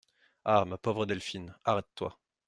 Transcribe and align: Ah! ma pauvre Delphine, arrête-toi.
Ah! 0.45 0.65
ma 0.65 0.79
pauvre 0.79 1.05
Delphine, 1.05 1.53
arrête-toi. 1.63 2.17